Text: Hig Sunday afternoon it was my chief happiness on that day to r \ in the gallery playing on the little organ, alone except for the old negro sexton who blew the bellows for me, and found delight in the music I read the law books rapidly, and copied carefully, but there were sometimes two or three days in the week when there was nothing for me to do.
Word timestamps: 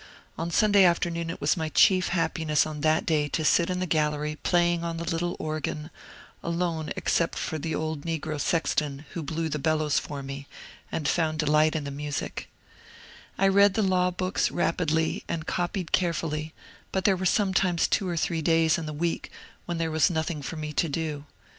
Hig 0.35 0.51
Sunday 0.51 0.83
afternoon 0.83 1.29
it 1.29 1.39
was 1.39 1.55
my 1.55 1.69
chief 1.69 2.07
happiness 2.07 2.65
on 2.65 2.81
that 2.81 3.05
day 3.05 3.27
to 3.29 3.43
r 3.43 3.65
\ 3.69 3.69
in 3.71 3.79
the 3.79 3.85
gallery 3.85 4.35
playing 4.41 4.83
on 4.83 4.97
the 4.97 5.03
little 5.03 5.35
organ, 5.37 5.91
alone 6.41 6.91
except 6.95 7.37
for 7.37 7.59
the 7.59 7.75
old 7.75 8.01
negro 8.01 8.41
sexton 8.41 9.05
who 9.11 9.21
blew 9.21 9.47
the 9.47 9.59
bellows 9.59 9.99
for 9.99 10.23
me, 10.23 10.47
and 10.91 11.07
found 11.07 11.37
delight 11.37 11.75
in 11.75 11.83
the 11.83 11.91
music 11.91 12.49
I 13.37 13.47
read 13.47 13.75
the 13.75 13.83
law 13.83 14.09
books 14.09 14.49
rapidly, 14.49 15.23
and 15.27 15.45
copied 15.45 15.91
carefully, 15.91 16.55
but 16.91 17.03
there 17.05 17.15
were 17.15 17.27
sometimes 17.27 17.87
two 17.87 18.07
or 18.09 18.17
three 18.17 18.41
days 18.41 18.79
in 18.79 18.87
the 18.87 18.93
week 18.93 19.29
when 19.67 19.77
there 19.77 19.91
was 19.91 20.09
nothing 20.09 20.41
for 20.41 20.55
me 20.55 20.73
to 20.73 20.89
do. 20.89 21.25